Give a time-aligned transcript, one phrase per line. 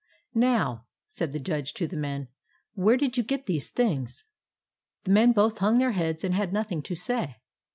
[0.33, 2.27] "Now," said the Judge to the men,"
[2.73, 4.25] where did you get these things?"
[5.03, 7.35] The men both hung their heads, and had nothing to say.